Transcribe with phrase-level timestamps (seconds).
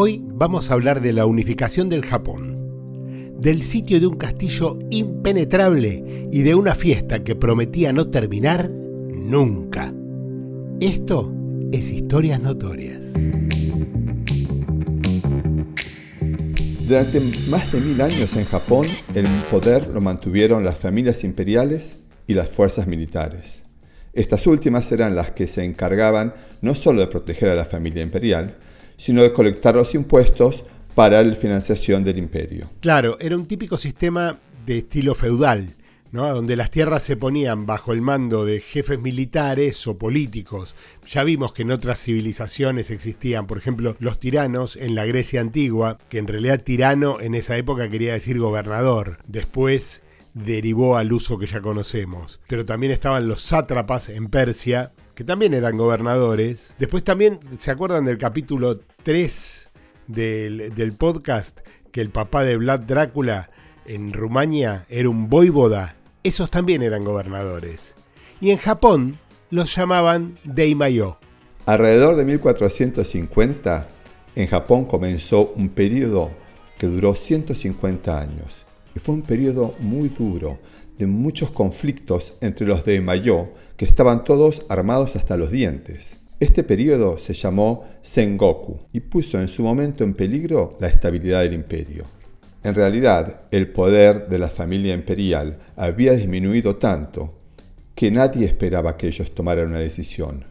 [0.00, 6.28] Hoy vamos a hablar de la unificación del Japón, del sitio de un castillo impenetrable
[6.30, 9.92] y de una fiesta que prometía no terminar nunca.
[10.78, 11.34] Esto
[11.72, 13.06] es Historias Notorias.
[16.86, 18.86] Durante más de mil años en Japón,
[19.16, 23.66] el poder lo mantuvieron las familias imperiales y las fuerzas militares.
[24.12, 28.58] Estas últimas eran las que se encargaban no solo de proteger a la familia imperial,
[28.98, 30.64] sino de colectar los impuestos
[30.94, 32.68] para la financiación del imperio.
[32.80, 35.68] Claro, era un típico sistema de estilo feudal,
[36.10, 36.28] ¿no?
[36.34, 40.74] donde las tierras se ponían bajo el mando de jefes militares o políticos.
[41.08, 45.98] Ya vimos que en otras civilizaciones existían, por ejemplo, los tiranos en la Grecia antigua,
[46.08, 49.18] que en realidad tirano en esa época quería decir gobernador.
[49.28, 50.02] Después
[50.34, 52.40] derivó al uso que ya conocemos.
[52.48, 56.74] Pero también estaban los sátrapas en Persia, que también eran gobernadores.
[56.78, 59.68] Después también, ¿se acuerdan del capítulo 3
[60.06, 61.58] del, podcast?
[61.90, 63.50] Que el papá de Vlad Drácula
[63.84, 65.96] en Rumania era un voivoda.
[66.22, 67.96] Esos también eran gobernadores.
[68.40, 69.18] Y en Japón
[69.50, 71.18] los llamaban Deimayo.
[71.66, 73.88] Alrededor de 1450,
[74.36, 76.30] en Japón comenzó un periodo
[76.78, 78.66] que duró 150 años.
[78.94, 80.60] Y fue un periodo muy duro,
[80.96, 86.18] de muchos conflictos entre los de Mayo, que estaban todos armados hasta los dientes.
[86.40, 91.54] Este periodo se llamó Sengoku y puso en su momento en peligro la estabilidad del
[91.54, 92.04] imperio.
[92.64, 97.38] En realidad, el poder de la familia imperial había disminuido tanto
[97.94, 100.44] que nadie esperaba que ellos tomaran una decisión.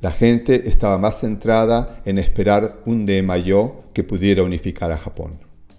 [0.00, 5.38] La gente estaba más centrada en esperar un Mayo que pudiera unificar a Japón.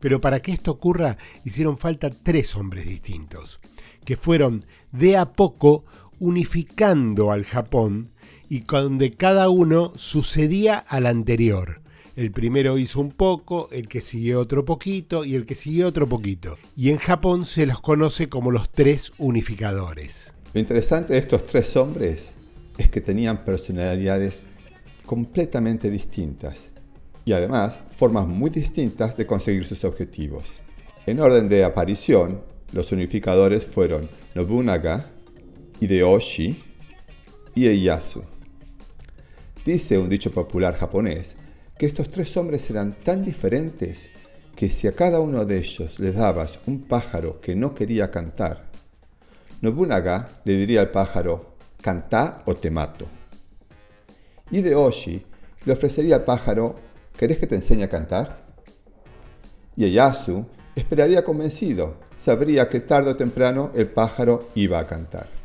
[0.00, 3.58] Pero para que esto ocurra hicieron falta tres hombres distintos
[4.04, 5.84] que fueron de a poco
[6.20, 8.10] unificando al Japón
[8.48, 11.82] y donde cada uno sucedía al anterior.
[12.16, 16.08] El primero hizo un poco, el que siguió otro poquito y el que siguió otro
[16.08, 16.56] poquito.
[16.76, 20.32] Y en Japón se los conoce como los tres unificadores.
[20.52, 22.36] Lo interesante de estos tres hombres
[22.78, 24.44] es que tenían personalidades
[25.04, 26.70] completamente distintas
[27.24, 30.60] y además formas muy distintas de conseguir sus objetivos.
[31.06, 32.42] En orden de aparición,
[32.72, 35.06] los unificadores fueron Nobunaga,
[35.80, 36.62] Hideyoshi
[37.56, 38.22] Ieyasu.
[39.64, 41.36] Dice un dicho popular japonés
[41.76, 44.10] que estos tres hombres eran tan diferentes
[44.54, 48.70] que si a cada uno de ellos le dabas un pájaro que no quería cantar,
[49.62, 53.06] Nobunaga le diría al pájaro, cantá o te mato.
[54.50, 55.24] Hideyoshi
[55.64, 56.76] le ofrecería al pájaro,
[57.16, 58.44] ¿querés que te enseñe a cantar?
[59.76, 60.46] Y Ieyasu
[60.76, 65.43] esperaría convencido, sabría que tarde o temprano el pájaro iba a cantar.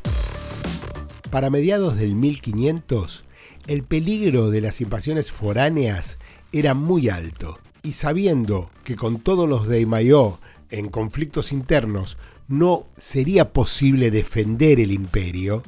[1.29, 3.23] Para mediados del 1500,
[3.67, 6.17] el peligro de las invasiones foráneas
[6.51, 10.39] era muy alto, y sabiendo que con todos los de Mayó
[10.71, 12.17] en conflictos internos
[12.47, 15.61] no sería posible defender el imperio,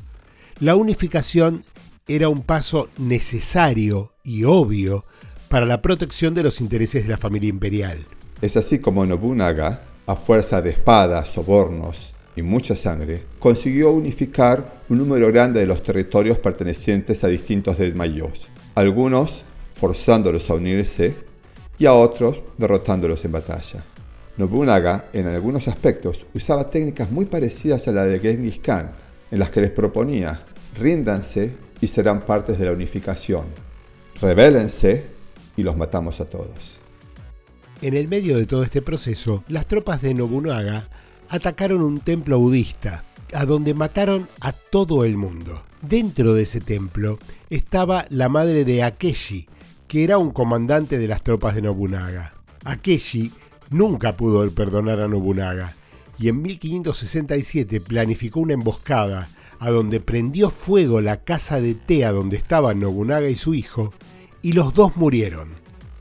[0.60, 1.64] la unificación
[2.08, 5.06] era un paso necesario y obvio
[5.48, 8.04] para la protección de los intereses de la familia imperial.
[8.42, 14.98] Es así como Nobunaga, a fuerza de espadas, sobornos y mucha sangre, consiguió unificar un
[14.98, 19.44] número grande de los territorios pertenecientes a distintos desmayos, algunos
[19.74, 21.16] forzándolos a unirse
[21.78, 23.86] y a otros derrotándolos en batalla.
[24.38, 28.92] Nobunaga, en algunos aspectos, usaba técnicas muy parecidas a la de Genghis Khan,
[29.30, 30.42] en las que les proponía,
[30.78, 33.46] ríndanse y serán partes de la unificación,
[34.22, 35.06] rebélense
[35.58, 36.78] y los matamos a todos.
[37.82, 40.88] En el medio de todo este proceso, las tropas de Nobunaga
[41.32, 45.64] atacaron un templo budista, a donde mataron a todo el mundo.
[45.82, 47.20] Dentro de ese templo
[47.50, 49.48] estaba la madre de Akeshi,
[49.88, 52.34] que era un comandante de las tropas de Nobunaga.
[52.66, 53.32] Akeshi
[53.70, 55.74] nunca pudo perdonar a Nobunaga
[56.20, 62.12] y en 1567 planificó una emboscada a donde prendió fuego la casa de té a
[62.12, 63.94] donde estaban Nobunaga y su hijo,
[64.42, 65.50] y los dos murieron.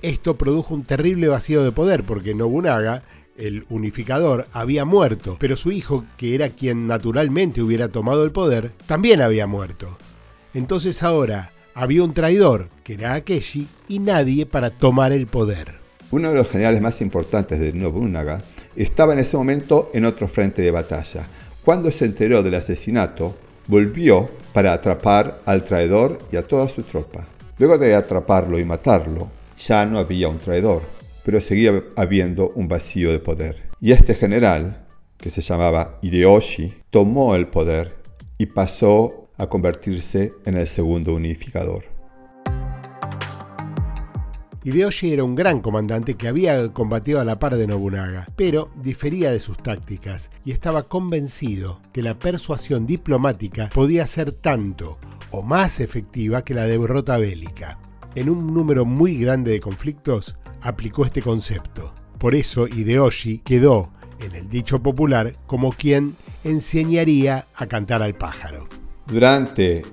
[0.03, 3.05] Esto produjo un terrible vacío de poder porque Nobunaga,
[3.41, 8.73] el unificador, había muerto, pero su hijo, que era quien naturalmente hubiera tomado el poder,
[8.87, 9.99] también había muerto.
[10.55, 15.79] Entonces ahora había un traidor, que era Akeshi, y nadie para tomar el poder.
[16.11, 18.43] Uno de los generales más importantes de Nobunaga
[18.77, 21.29] estaba en ese momento en otro frente de batalla.
[21.65, 23.37] Cuando se enteró del asesinato,
[23.67, 27.29] volvió para atrapar al traidor y a toda su tropa.
[27.59, 30.83] Luego de atraparlo y matarlo, ya no había un traidor,
[31.25, 33.69] pero seguía habiendo un vacío de poder.
[33.81, 34.87] Y este general,
[35.17, 37.97] que se llamaba Hideyoshi, tomó el poder
[38.39, 41.85] y pasó a convertirse en el segundo unificador.
[44.63, 49.31] Hideyoshi era un gran comandante que había combatido a la par de Nobunaga, pero difería
[49.31, 54.99] de sus tácticas y estaba convencido que la persuasión diplomática podía ser tanto
[55.31, 57.79] o más efectiva que la derrota bélica.
[58.15, 61.93] En un número muy grande de conflictos aplicó este concepto.
[62.19, 68.69] Por eso Hideyoshi quedó, en el dicho popular, como quien enseñaría a cantar al pájaro.
[69.07, 69.85] Durante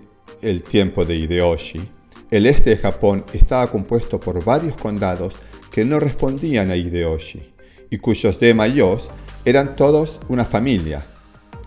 [0.42, 1.90] el tiempo de Hideyoshi,
[2.30, 5.38] el este de Japón estaba compuesto por varios condados
[5.72, 7.54] que no respondían a Hideyoshi
[7.90, 9.10] y cuyos daimyos
[9.46, 11.06] eran todos una familia,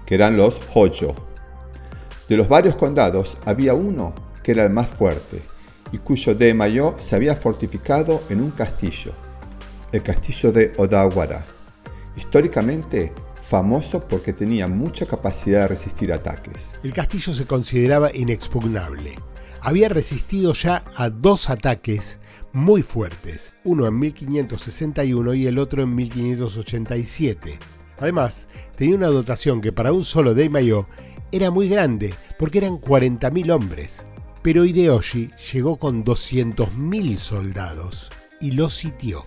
[0.04, 1.14] que eran los Hojo.
[2.28, 5.42] De los varios condados había uno que era el más fuerte
[5.92, 9.12] y cuyo daimyo se había fortificado en un castillo,
[9.92, 11.44] el castillo de Odawara,
[12.16, 16.78] históricamente famoso porque tenía mucha capacidad de resistir ataques.
[16.84, 19.14] El castillo se consideraba inexpugnable.
[19.60, 22.18] Había resistido ya a dos ataques
[22.52, 27.58] muy fuertes, uno en 1561 y el otro en 1587.
[27.98, 30.86] Además, tenía una dotación que para un solo Daimyo
[31.32, 34.04] era muy grande, porque eran 40.000 hombres.
[34.42, 38.10] Pero Hideyoshi llegó con 200.000 soldados
[38.40, 39.24] y lo sitió.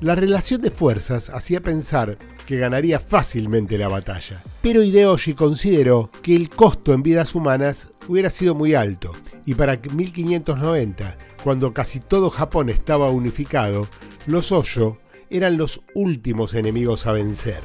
[0.00, 6.36] La relación de fuerzas hacía pensar que ganaría fácilmente la batalla, pero Hideyoshi consideró que
[6.36, 9.12] el costo en vidas humanas hubiera sido muy alto,
[9.44, 13.88] y para 1590, cuando casi todo Japón estaba unificado,
[14.26, 14.98] los Oyo
[15.30, 17.62] eran los últimos enemigos a vencer.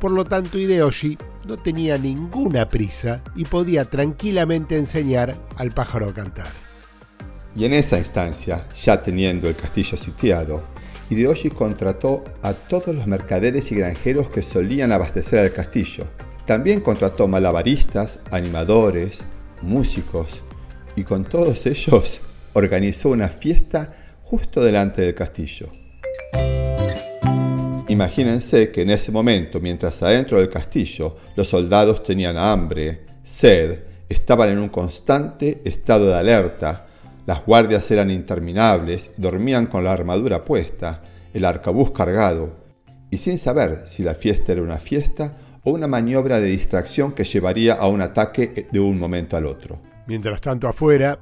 [0.00, 1.16] Por lo tanto, Hideyoshi
[1.46, 6.48] no tenía ninguna prisa y podía tranquilamente enseñar al pájaro a cantar.
[7.56, 10.64] Y en esa instancia, ya teniendo el castillo sitiado,
[11.10, 16.08] Hideyoshi contrató a todos los mercaderes y granjeros que solían abastecer al castillo.
[16.46, 19.24] También contrató malabaristas, animadores,
[19.62, 20.42] músicos
[20.96, 22.20] y con todos ellos
[22.54, 23.92] organizó una fiesta
[24.22, 25.68] justo delante del castillo.
[27.94, 34.50] Imagínense que en ese momento, mientras adentro del castillo los soldados tenían hambre, sed, estaban
[34.50, 36.86] en un constante estado de alerta,
[37.24, 42.64] las guardias eran interminables, dormían con la armadura puesta, el arcabuz cargado,
[43.12, 47.22] y sin saber si la fiesta era una fiesta o una maniobra de distracción que
[47.22, 49.80] llevaría a un ataque de un momento al otro.
[50.08, 51.20] Mientras tanto afuera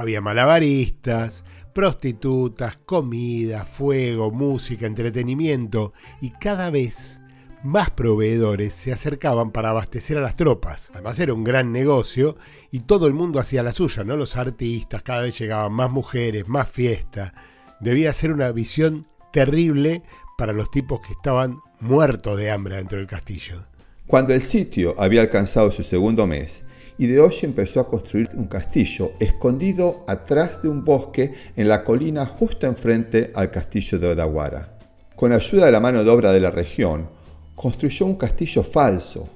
[0.00, 7.20] había malabaristas, prostitutas, comida, fuego, música, entretenimiento y cada vez
[7.62, 10.90] más proveedores se acercaban para abastecer a las tropas.
[10.94, 12.36] Además era un gran negocio
[12.70, 14.16] y todo el mundo hacía la suya, ¿no?
[14.16, 17.34] Los artistas, cada vez llegaban más mujeres, más fiesta.
[17.80, 20.02] Debía ser una visión terrible
[20.38, 23.66] para los tipos que estaban muertos de hambre dentro del castillo.
[24.06, 26.64] Cuando el sitio había alcanzado su segundo mes,
[27.00, 32.66] Hideyoshi empezó a construir un castillo escondido atrás de un bosque en la colina justo
[32.66, 34.76] enfrente al castillo de Odawara.
[35.16, 37.08] Con ayuda de la mano de obra de la región,
[37.54, 39.30] construyó un castillo falso,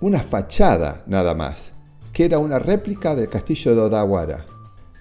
[0.00, 1.74] una fachada nada más,
[2.10, 4.46] que era una réplica del castillo de Odawara.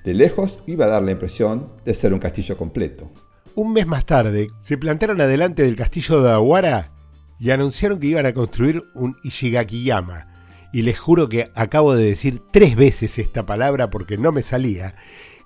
[0.04, 3.10] De lejos iba a dar la impresión de ser un castillo completo.
[3.56, 6.92] Un mes más tarde, se plantaron adelante del castillo de Odawara
[7.40, 10.37] y anunciaron que iban a construir un Ishigakiyama.
[10.78, 14.94] Y les juro que acabo de decir tres veces esta palabra porque no me salía,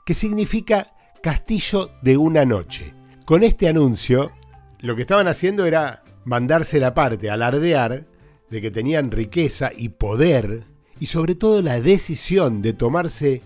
[0.06, 0.92] que significa
[1.24, 2.94] castillo de una noche.
[3.24, 4.34] Con este anuncio,
[4.80, 8.08] lo que estaban haciendo era mandarse la parte, alardear
[8.50, 10.66] de que tenían riqueza y poder
[11.00, 13.42] y sobre todo la decisión de tomarse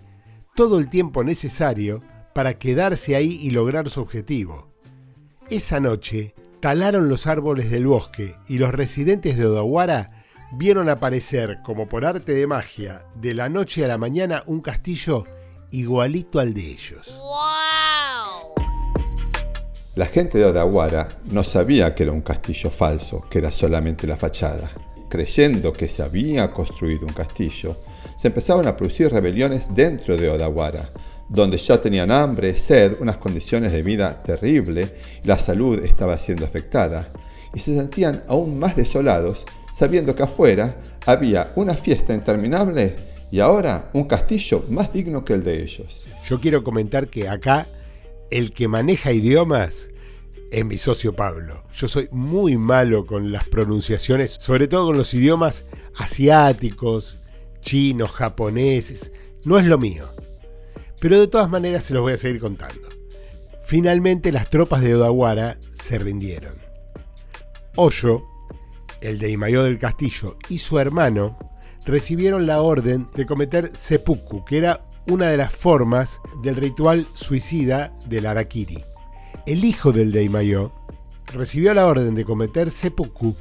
[0.55, 2.01] todo el tiempo necesario
[2.33, 4.71] para quedarse ahí y lograr su objetivo.
[5.51, 10.14] Esa noche talaron los árboles del bosque y los residentes de Odawara
[10.57, 15.25] vieron aparecer, como por arte de magia, de la noche a la mañana un castillo
[15.71, 17.19] igualito al de ellos.
[19.95, 24.15] La gente de Odawara no sabía que era un castillo falso, que era solamente la
[24.15, 24.69] fachada.
[25.09, 27.77] Creyendo que se había construido un castillo,
[28.15, 30.89] se empezaron a producir rebeliones dentro de Odawara,
[31.27, 34.91] donde ya tenían hambre, sed, unas condiciones de vida terribles,
[35.24, 37.12] la salud estaba siendo afectada,
[37.53, 39.45] y se sentían aún más desolados
[39.75, 42.96] sabiendo que afuera había una fiesta interminable
[43.29, 46.05] y ahora un castillo más digno que el de ellos.
[46.25, 47.67] Yo quiero comentar que acá
[48.32, 49.89] el que maneja idiomas
[50.50, 51.65] es mi socio Pablo.
[51.74, 55.65] Yo soy muy malo con las pronunciaciones, sobre todo con los idiomas
[55.98, 57.20] asiáticos,
[57.60, 59.12] chinos, japoneses.
[59.44, 60.08] No es lo mío.
[61.01, 62.88] Pero de todas maneras se los voy a seguir contando.
[63.65, 66.53] Finalmente las tropas de Odawara se rindieron.
[67.75, 68.24] Oyo,
[69.05, 71.38] el de Imayo del Castillo, y su hermano
[71.85, 77.93] recibieron la orden de cometer seppuku, que era una de las formas del ritual suicida
[78.07, 78.83] del Arakiri.
[79.45, 80.71] El hijo del Daimayo
[81.31, 83.35] recibió la orden de cometer seppuku,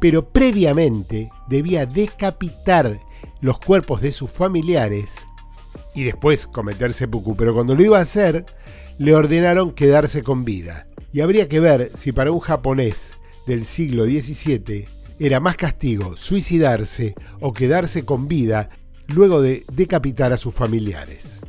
[0.00, 3.00] pero previamente debía decapitar
[3.42, 5.16] los cuerpos de sus familiares
[5.94, 8.46] y después cometer seppuku, pero cuando lo iba a hacer,
[8.98, 10.86] le ordenaron quedarse con vida.
[11.12, 17.14] Y habría que ver si para un japonés del siglo XVII era más castigo suicidarse
[17.40, 18.70] o quedarse con vida
[19.08, 21.40] luego de decapitar a sus familiares.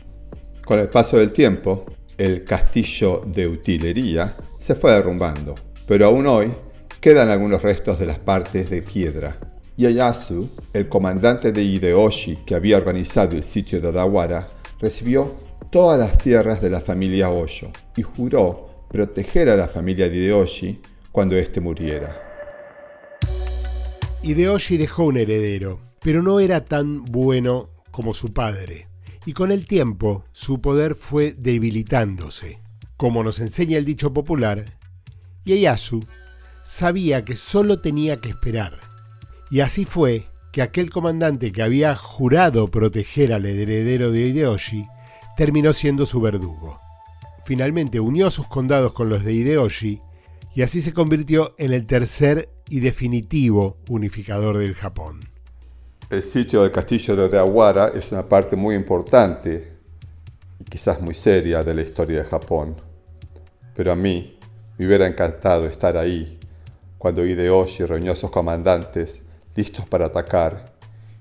[0.65, 1.85] Con el paso del tiempo,
[2.17, 5.55] el castillo de utilería se fue derrumbando,
[5.87, 6.53] pero aún hoy
[6.99, 9.37] quedan algunos restos de las partes de piedra.
[9.77, 14.49] Ieyasu, el comandante de Hideyoshi que había organizado el sitio de Odawara,
[14.79, 15.33] recibió
[15.71, 20.81] todas las tierras de la familia Osho y juró proteger a la familia de Hideyoshi
[21.11, 22.30] cuando éste muriera.
[24.23, 28.87] Hideyoshi dejó un heredero, pero no era tan bueno como su padre,
[29.25, 32.59] y con el tiempo su poder fue debilitándose.
[32.97, 34.65] Como nos enseña el dicho popular,
[35.43, 36.05] Ieyasu
[36.63, 38.79] sabía que solo tenía que esperar.
[39.49, 44.85] Y así fue que aquel comandante que había jurado proteger al heredero de Hideyoshi
[45.35, 46.79] terminó siendo su verdugo.
[47.43, 49.99] Finalmente unió sus condados con los de Hideyoshi
[50.53, 55.21] y así se convirtió en el tercer y definitivo unificador del Japón.
[56.09, 59.71] El sitio del castillo de Odawara es una parte muy importante
[60.59, 62.75] y quizás muy seria de la historia de Japón.
[63.75, 64.37] Pero a mí
[64.77, 66.37] me hubiera encantado estar ahí
[66.97, 69.21] cuando Hideyoshi reunió a sus comandantes
[69.55, 70.65] listos para atacar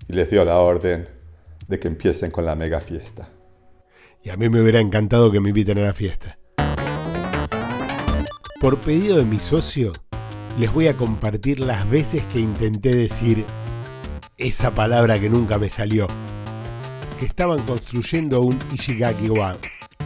[0.09, 1.09] y les dio la orden
[1.69, 3.29] de que empiecen con la mega fiesta.
[4.25, 6.40] Y a mí me hubiera encantado que me inviten a la fiesta.
[8.61, 9.95] Por pedido de mi socio,
[10.59, 13.47] les voy a compartir las veces que intenté decir
[14.37, 16.07] esa palabra que nunca me salió.
[17.19, 19.57] Que estaban construyendo un Ishigaki-wa.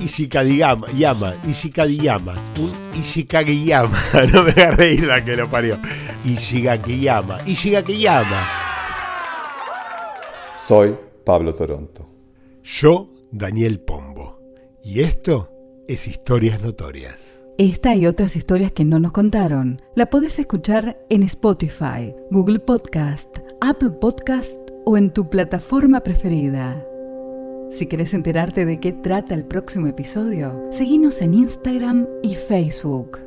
[0.01, 4.01] Ishikadiyama, Yama, Ishikadiyama, un Ishikagiyama.
[4.33, 5.77] No me voy a reír la que lo parió.
[6.25, 8.49] Ishigaki-yama, Ishigaki-yama.
[10.57, 10.97] Soy
[11.27, 12.09] Pablo Toronto.
[12.63, 14.39] Yo, Daniel Pombo.
[14.85, 15.51] Y esto
[15.89, 17.44] es Historias Notorias.
[17.59, 23.39] Esta y otras historias que no nos contaron la puedes escuchar en Spotify, Google Podcast,
[23.61, 26.85] Apple Podcast o en tu plataforma preferida.
[27.69, 33.21] Si quieres enterarte de qué trata el próximo episodio, seguinos en Instagram y Facebook.